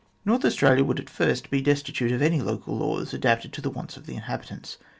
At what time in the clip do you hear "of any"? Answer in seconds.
2.11-2.41